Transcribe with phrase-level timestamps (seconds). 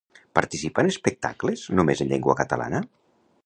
[0.37, 2.85] Participa en espectacles només en llengua catalana?